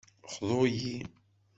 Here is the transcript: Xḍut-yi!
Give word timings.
Xḍut-yi! 0.33 0.95